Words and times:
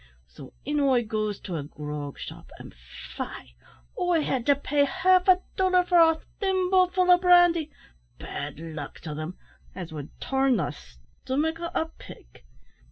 So 0.29 0.53
in 0.65 0.79
I 0.79 1.01
goes 1.03 1.39
to 1.41 1.57
a 1.57 1.63
grog 1.63 2.17
shop, 2.17 2.49
and 2.57 2.73
faix 2.73 3.53
I 4.03 4.19
had 4.21 4.47
to 4.47 4.55
pay 4.55 4.83
half 4.83 5.27
a 5.27 5.43
dollar 5.55 5.83
for 5.83 5.99
a 5.99 6.15
thimbleful 6.39 7.11
o' 7.11 7.19
brandy, 7.19 7.69
bad 8.17 8.59
luck 8.59 8.99
to 9.01 9.13
them, 9.13 9.37
as 9.75 9.93
would 9.93 10.09
turn 10.19 10.57
the 10.57 10.71
stomik 10.71 11.59
o' 11.59 11.69
a 11.79 11.85
pig. 11.85 12.43